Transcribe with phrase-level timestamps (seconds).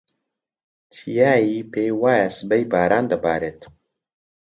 [0.93, 3.61] چیایی پێی وایە سبەی باران دەبارێت.